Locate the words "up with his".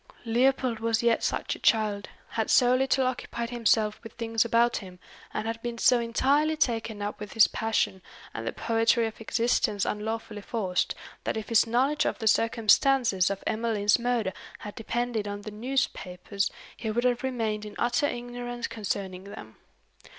7.03-7.45